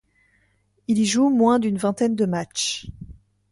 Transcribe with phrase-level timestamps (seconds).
[0.87, 2.87] Il y joue moins d'une vingtaine de matches.